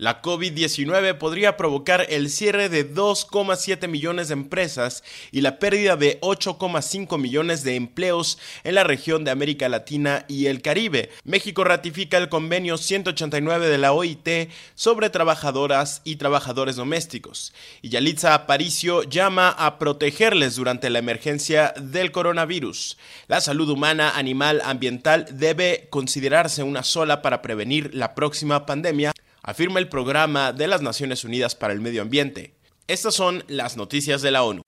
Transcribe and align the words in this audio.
La 0.00 0.22
COVID-19 0.22 1.18
podría 1.18 1.58
provocar 1.58 2.06
el 2.08 2.30
cierre 2.30 2.70
de 2.70 2.90
2,7 2.90 3.86
millones 3.86 4.28
de 4.28 4.32
empresas 4.32 5.04
y 5.30 5.42
la 5.42 5.58
pérdida 5.58 5.96
de 5.96 6.18
8,5 6.22 7.18
millones 7.18 7.64
de 7.64 7.76
empleos 7.76 8.38
en 8.64 8.76
la 8.76 8.84
región 8.84 9.24
de 9.24 9.30
América 9.30 9.68
Latina 9.68 10.24
y 10.26 10.46
el 10.46 10.62
Caribe. 10.62 11.10
México 11.24 11.64
ratifica 11.64 12.16
el 12.16 12.30
convenio 12.30 12.78
189 12.78 13.68
de 13.68 13.76
la 13.76 13.92
OIT 13.92 14.48
sobre 14.74 15.10
trabajadoras 15.10 16.00
y 16.04 16.16
trabajadores 16.16 16.76
domésticos. 16.76 17.52
Y 17.82 17.90
Yalitza 17.90 18.32
Aparicio 18.32 19.02
llama 19.02 19.50
a 19.50 19.78
protegerles 19.78 20.56
durante 20.56 20.88
la 20.88 21.00
emergencia 21.00 21.74
del 21.78 22.10
coronavirus. 22.10 22.96
La 23.28 23.42
salud 23.42 23.68
humana, 23.68 24.12
animal, 24.16 24.62
ambiental 24.64 25.26
debe 25.30 25.88
considerarse 25.90 26.62
una 26.62 26.84
sola 26.84 27.20
para 27.20 27.42
prevenir 27.42 27.94
la 27.94 28.14
próxima 28.14 28.64
pandemia 28.64 29.12
afirma 29.42 29.78
el 29.78 29.88
Programa 29.88 30.52
de 30.52 30.66
las 30.66 30.82
Naciones 30.82 31.24
Unidas 31.24 31.54
para 31.54 31.72
el 31.72 31.80
Medio 31.80 32.02
Ambiente. 32.02 32.54
Estas 32.86 33.14
son 33.14 33.44
las 33.48 33.76
noticias 33.76 34.22
de 34.22 34.30
la 34.30 34.42
ONU. 34.42 34.62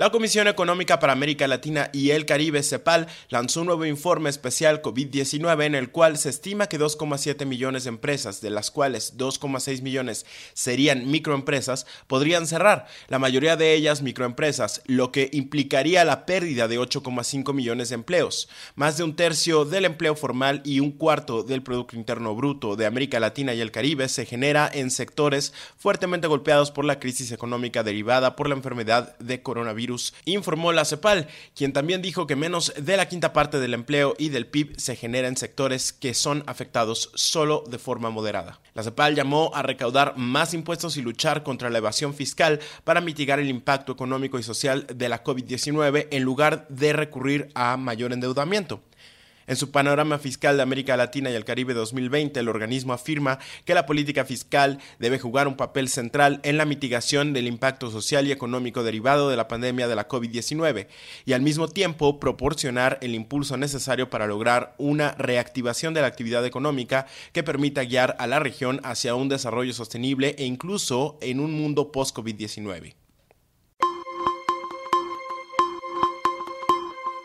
La 0.00 0.08
Comisión 0.08 0.48
Económica 0.48 0.98
para 0.98 1.12
América 1.12 1.46
Latina 1.46 1.90
y 1.92 2.12
el 2.12 2.24
Caribe, 2.24 2.62
CEPAL, 2.62 3.06
lanzó 3.28 3.60
un 3.60 3.66
nuevo 3.66 3.84
informe 3.84 4.30
especial 4.30 4.80
COVID-19 4.80 5.66
en 5.66 5.74
el 5.74 5.90
cual 5.90 6.16
se 6.16 6.30
estima 6.30 6.68
que 6.68 6.80
2,7 6.80 7.44
millones 7.44 7.84
de 7.84 7.90
empresas, 7.90 8.40
de 8.40 8.48
las 8.48 8.70
cuales 8.70 9.18
2,6 9.18 9.82
millones 9.82 10.24
serían 10.54 11.10
microempresas, 11.10 11.84
podrían 12.06 12.46
cerrar, 12.46 12.86
la 13.08 13.18
mayoría 13.18 13.58
de 13.58 13.74
ellas 13.74 14.00
microempresas, 14.00 14.80
lo 14.86 15.12
que 15.12 15.28
implicaría 15.34 16.02
la 16.06 16.24
pérdida 16.24 16.66
de 16.66 16.80
8,5 16.80 17.52
millones 17.52 17.90
de 17.90 17.96
empleos. 17.96 18.48
Más 18.76 18.96
de 18.96 19.04
un 19.04 19.14
tercio 19.16 19.66
del 19.66 19.84
empleo 19.84 20.16
formal 20.16 20.62
y 20.64 20.80
un 20.80 20.92
cuarto 20.92 21.42
del 21.42 21.62
Producto 21.62 21.96
Interno 21.96 22.34
Bruto 22.34 22.74
de 22.74 22.86
América 22.86 23.20
Latina 23.20 23.52
y 23.52 23.60
el 23.60 23.70
Caribe 23.70 24.08
se 24.08 24.24
genera 24.24 24.70
en 24.72 24.90
sectores 24.90 25.52
fuertemente 25.76 26.26
golpeados 26.26 26.70
por 26.70 26.86
la 26.86 26.98
crisis 26.98 27.32
económica 27.32 27.82
derivada 27.82 28.34
por 28.34 28.48
la 28.48 28.54
enfermedad 28.54 29.18
de 29.18 29.42
coronavirus 29.42 29.89
informó 30.24 30.72
la 30.72 30.84
CEPAL, 30.84 31.28
quien 31.54 31.72
también 31.72 32.02
dijo 32.02 32.26
que 32.26 32.36
menos 32.36 32.72
de 32.76 32.96
la 32.96 33.08
quinta 33.08 33.32
parte 33.32 33.58
del 33.58 33.74
empleo 33.74 34.14
y 34.18 34.28
del 34.28 34.46
PIB 34.46 34.78
se 34.78 34.96
genera 34.96 35.28
en 35.28 35.36
sectores 35.36 35.92
que 35.92 36.14
son 36.14 36.44
afectados 36.46 37.10
solo 37.14 37.64
de 37.68 37.78
forma 37.78 38.10
moderada. 38.10 38.60
La 38.74 38.82
CEPAL 38.82 39.14
llamó 39.14 39.50
a 39.54 39.62
recaudar 39.62 40.16
más 40.16 40.54
impuestos 40.54 40.96
y 40.96 41.02
luchar 41.02 41.42
contra 41.42 41.70
la 41.70 41.78
evasión 41.78 42.14
fiscal 42.14 42.60
para 42.84 43.00
mitigar 43.00 43.40
el 43.40 43.48
impacto 43.48 43.92
económico 43.92 44.38
y 44.38 44.42
social 44.42 44.86
de 44.94 45.08
la 45.08 45.24
COVID-19 45.24 46.08
en 46.10 46.22
lugar 46.22 46.66
de 46.68 46.92
recurrir 46.92 47.48
a 47.54 47.76
mayor 47.76 48.12
endeudamiento. 48.12 48.80
En 49.46 49.56
su 49.56 49.70
panorama 49.70 50.18
fiscal 50.18 50.56
de 50.56 50.62
América 50.62 50.96
Latina 50.96 51.30
y 51.30 51.34
el 51.34 51.44
Caribe 51.44 51.74
2020, 51.74 52.38
el 52.40 52.48
organismo 52.48 52.92
afirma 52.92 53.38
que 53.64 53.74
la 53.74 53.86
política 53.86 54.24
fiscal 54.24 54.78
debe 54.98 55.18
jugar 55.18 55.48
un 55.48 55.56
papel 55.56 55.88
central 55.88 56.40
en 56.42 56.56
la 56.56 56.64
mitigación 56.64 57.32
del 57.32 57.46
impacto 57.46 57.90
social 57.90 58.26
y 58.26 58.32
económico 58.32 58.82
derivado 58.82 59.28
de 59.28 59.36
la 59.36 59.48
pandemia 59.48 59.88
de 59.88 59.96
la 59.96 60.08
COVID-19 60.08 60.86
y 61.24 61.32
al 61.32 61.42
mismo 61.42 61.68
tiempo 61.68 62.20
proporcionar 62.20 62.98
el 63.02 63.14
impulso 63.14 63.56
necesario 63.56 64.10
para 64.10 64.26
lograr 64.26 64.74
una 64.78 65.12
reactivación 65.12 65.94
de 65.94 66.02
la 66.02 66.06
actividad 66.06 66.44
económica 66.44 67.06
que 67.32 67.42
permita 67.42 67.84
guiar 67.84 68.16
a 68.18 68.26
la 68.26 68.38
región 68.38 68.80
hacia 68.84 69.14
un 69.14 69.28
desarrollo 69.28 69.72
sostenible 69.72 70.34
e 70.38 70.44
incluso 70.44 71.18
en 71.20 71.40
un 71.40 71.52
mundo 71.52 71.92
post-COVID-19. 71.92 72.94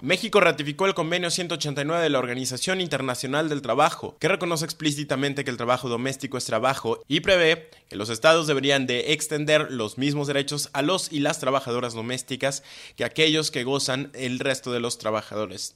México 0.06 0.40
ratificó 0.40 0.86
el 0.86 0.94
convenio 0.94 1.32
189 1.32 2.04
de 2.04 2.12
la 2.12 2.20
Organización 2.20 2.80
Internacional 2.80 3.50
del 3.50 3.64
Trabajo, 3.64 4.16
que 4.20 4.28
reconoce 4.28 4.64
explícitamente 4.64 5.44
que 5.44 5.50
el 5.50 5.58
trabajo 5.58 5.90
doméstico 5.90 6.38
es 6.38 6.46
trabajo 6.46 7.02
y 7.08 7.22
prevé 7.22 7.72
que 7.90 7.96
los 7.96 8.10
estados 8.12 8.46
deberían 8.46 8.86
de 8.86 9.14
extender 9.14 9.72
los 9.72 9.98
mismos 9.98 10.28
derechos 10.28 10.70
a 10.74 10.84
los 10.84 11.12
y 11.12 11.22
las 11.22 11.40
trabajadoras 11.40 11.96
domésticas 11.96 12.62
que 12.96 13.04
aquellos 13.04 13.50
que 13.50 13.64
gozan 13.64 14.12
el 14.14 14.38
resto 14.38 14.72
de 14.72 14.80
los 14.80 15.00
trabajadores. 15.00 15.76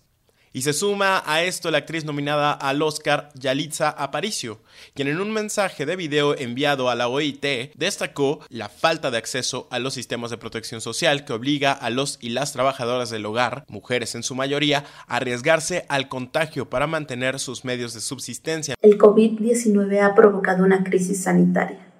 Y 0.51 0.63
se 0.63 0.73
suma 0.73 1.21
a 1.27 1.43
esto 1.43 1.69
la 1.69 1.77
actriz 1.77 2.05
nominada 2.05 2.51
al 2.53 2.81
Oscar 2.81 3.29
Yalitza 3.35 3.89
Aparicio, 3.89 4.59
quien 4.95 5.07
en 5.07 5.19
un 5.19 5.31
mensaje 5.31 5.85
de 5.85 5.95
video 5.95 6.35
enviado 6.35 6.89
a 6.89 6.95
la 6.95 7.07
OIT 7.07 7.75
destacó 7.75 8.39
la 8.49 8.67
falta 8.67 9.11
de 9.11 9.19
acceso 9.19 9.67
a 9.69 9.77
los 9.77 9.93
sistemas 9.93 10.31
de 10.31 10.37
protección 10.37 10.81
social 10.81 11.23
que 11.23 11.33
obliga 11.33 11.71
a 11.71 11.91
los 11.91 12.17
y 12.19 12.29
las 12.29 12.51
trabajadoras 12.51 13.11
del 13.11 13.27
hogar, 13.27 13.63
mujeres 13.67 14.15
en 14.15 14.23
su 14.23 14.33
mayoría, 14.33 14.85
a 15.07 15.17
arriesgarse 15.17 15.85
al 15.87 16.09
contagio 16.09 16.67
para 16.67 16.87
mantener 16.87 17.39
sus 17.39 17.63
medios 17.63 17.93
de 17.93 18.01
subsistencia. 18.01 18.73
El 18.81 18.97
COVID-19 18.97 20.01
ha 20.01 20.15
provocado 20.15 20.63
una 20.63 20.83
crisis 20.83 21.23
sanitaria, 21.23 21.91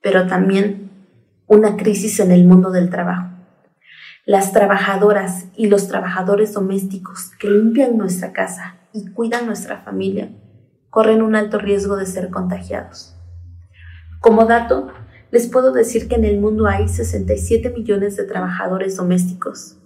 pero 0.00 0.26
también 0.26 0.90
una 1.46 1.76
crisis 1.76 2.20
en 2.20 2.32
el 2.32 2.44
mundo 2.44 2.70
del 2.70 2.88
trabajo 2.88 3.31
las 4.24 4.52
trabajadoras 4.52 5.46
y 5.56 5.66
los 5.66 5.88
trabajadores 5.88 6.52
domésticos 6.54 7.30
que 7.38 7.50
limpian 7.50 7.96
nuestra 7.96 8.32
casa 8.32 8.76
y 8.92 9.10
cuidan 9.10 9.46
nuestra 9.46 9.78
familia 9.78 10.30
corren 10.92 11.22
un 11.22 11.34
alto 11.34 11.58
riesgo 11.58 11.96
de 11.96 12.04
ser 12.04 12.28
contagiados. 12.28 13.16
Como 14.20 14.44
dato, 14.44 14.88
les 15.30 15.48
puedo 15.48 15.72
decir 15.72 16.06
que 16.06 16.16
en 16.16 16.26
el 16.26 16.38
mundo 16.38 16.66
hay 16.66 16.86
67 16.86 17.70
millones 17.70 18.16
de 18.16 18.24
trabajadores 18.24 18.96
domésticos 18.96 19.78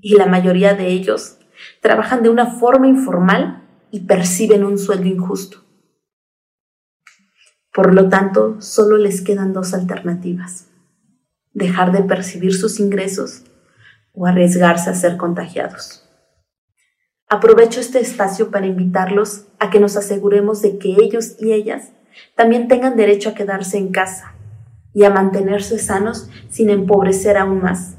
y 0.00 0.16
la 0.16 0.26
mayoría 0.26 0.74
de 0.74 0.88
ellos 0.88 1.38
trabajan 1.80 2.24
de 2.24 2.30
una 2.30 2.46
forma 2.46 2.88
informal 2.88 3.68
y 3.92 4.00
perciben 4.00 4.64
un 4.64 4.78
sueldo 4.78 5.06
injusto. 5.06 5.58
Por 7.72 7.94
lo 7.94 8.08
tanto, 8.08 8.60
solo 8.60 8.96
les 8.96 9.20
quedan 9.22 9.52
dos 9.52 9.74
alternativas. 9.74 10.66
Dejar 11.52 11.92
de 11.92 12.02
percibir 12.02 12.52
sus 12.52 12.80
ingresos 12.80 13.44
o 14.18 14.26
arriesgarse 14.26 14.90
a 14.90 14.94
ser 14.94 15.16
contagiados. 15.16 16.04
Aprovecho 17.28 17.78
este 17.78 18.00
espacio 18.00 18.50
para 18.50 18.66
invitarlos 18.66 19.46
a 19.60 19.70
que 19.70 19.80
nos 19.80 19.96
aseguremos 19.96 20.60
de 20.60 20.78
que 20.78 20.96
ellos 21.00 21.36
y 21.38 21.52
ellas 21.52 21.92
también 22.34 22.66
tengan 22.66 22.96
derecho 22.96 23.30
a 23.30 23.34
quedarse 23.34 23.78
en 23.78 23.92
casa 23.92 24.34
y 24.92 25.04
a 25.04 25.10
mantenerse 25.10 25.78
sanos 25.78 26.28
sin 26.48 26.70
empobrecer 26.70 27.36
aún 27.36 27.60
más. 27.62 27.96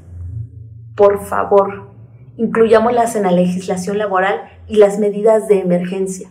Por 0.94 1.24
favor, 1.24 1.90
incluyámoslas 2.36 3.16
en 3.16 3.22
la 3.22 3.32
legislación 3.32 3.96
laboral 3.96 4.42
y 4.68 4.76
las 4.76 4.98
medidas 4.98 5.48
de 5.48 5.60
emergencia, 5.60 6.30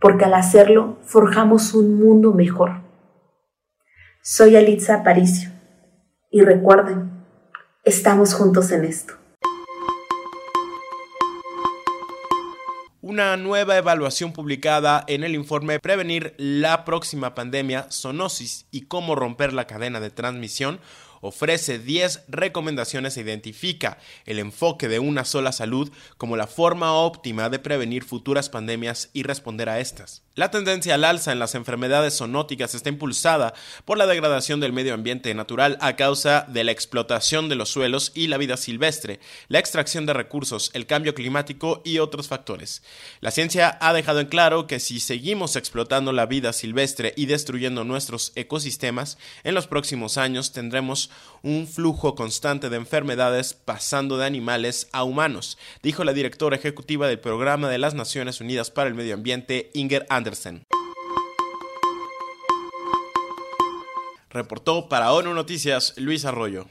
porque 0.00 0.24
al 0.24 0.34
hacerlo 0.34 0.98
forjamos 1.02 1.74
un 1.74 2.00
mundo 2.00 2.32
mejor. 2.32 2.82
Soy 4.22 4.56
Alitza 4.56 4.94
Aparicio 4.94 5.50
y 6.30 6.40
recuerden, 6.40 7.17
Estamos 7.88 8.34
juntos 8.34 8.70
en 8.70 8.84
esto. 8.84 9.14
Una 13.00 13.38
nueva 13.38 13.78
evaluación 13.78 14.34
publicada 14.34 15.04
en 15.06 15.24
el 15.24 15.34
informe 15.34 15.80
Prevenir 15.80 16.34
la 16.36 16.84
próxima 16.84 17.34
pandemia, 17.34 17.86
zoonosis 17.90 18.66
y 18.70 18.82
cómo 18.82 19.14
romper 19.14 19.54
la 19.54 19.66
cadena 19.66 20.00
de 20.00 20.10
transmisión 20.10 20.80
ofrece 21.20 21.78
10 21.78 22.24
recomendaciones 22.28 23.16
e 23.16 23.20
identifica 23.20 23.98
el 24.26 24.38
enfoque 24.38 24.88
de 24.88 24.98
una 24.98 25.24
sola 25.24 25.52
salud 25.52 25.90
como 26.16 26.36
la 26.36 26.46
forma 26.46 26.92
óptima 26.92 27.48
de 27.50 27.58
prevenir 27.58 28.04
futuras 28.04 28.48
pandemias 28.48 29.10
y 29.12 29.22
responder 29.22 29.68
a 29.68 29.80
estas. 29.80 30.22
La 30.38 30.52
tendencia 30.52 30.94
al 30.94 31.02
alza 31.02 31.32
en 31.32 31.40
las 31.40 31.56
enfermedades 31.56 32.18
zoonóticas 32.18 32.72
está 32.76 32.88
impulsada 32.88 33.54
por 33.84 33.98
la 33.98 34.06
degradación 34.06 34.60
del 34.60 34.72
medio 34.72 34.94
ambiente 34.94 35.34
natural 35.34 35.76
a 35.80 35.96
causa 35.96 36.46
de 36.46 36.62
la 36.62 36.70
explotación 36.70 37.48
de 37.48 37.56
los 37.56 37.70
suelos 37.70 38.12
y 38.14 38.28
la 38.28 38.38
vida 38.38 38.56
silvestre, 38.56 39.18
la 39.48 39.58
extracción 39.58 40.06
de 40.06 40.12
recursos, 40.12 40.70
el 40.74 40.86
cambio 40.86 41.12
climático 41.14 41.82
y 41.84 41.98
otros 41.98 42.28
factores. 42.28 42.84
La 43.20 43.32
ciencia 43.32 43.78
ha 43.80 43.92
dejado 43.92 44.20
en 44.20 44.28
claro 44.28 44.68
que 44.68 44.78
si 44.78 45.00
seguimos 45.00 45.56
explotando 45.56 46.12
la 46.12 46.26
vida 46.26 46.52
silvestre 46.52 47.14
y 47.16 47.26
destruyendo 47.26 47.82
nuestros 47.82 48.30
ecosistemas, 48.36 49.18
en 49.42 49.56
los 49.56 49.66
próximos 49.66 50.18
años 50.18 50.52
tendremos 50.52 51.07
un 51.42 51.66
flujo 51.66 52.14
constante 52.14 52.68
de 52.68 52.76
enfermedades 52.76 53.54
pasando 53.54 54.18
de 54.18 54.26
animales 54.26 54.88
a 54.92 55.04
humanos, 55.04 55.58
dijo 55.82 56.04
la 56.04 56.12
directora 56.12 56.56
ejecutiva 56.56 57.08
del 57.08 57.20
Programa 57.20 57.68
de 57.68 57.78
las 57.78 57.94
Naciones 57.94 58.40
Unidas 58.40 58.70
para 58.70 58.88
el 58.88 58.94
Medio 58.94 59.14
Ambiente, 59.14 59.70
Inger 59.74 60.06
Anderson. 60.08 60.64
Reportó 64.30 64.88
para 64.88 65.12
ONU 65.12 65.32
Noticias 65.32 65.94
Luis 65.96 66.24
Arroyo. 66.24 66.66